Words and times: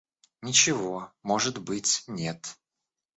Ничего, 0.41 1.13
может 1.21 1.59
быть, 1.59 2.03
нет. 2.07 2.57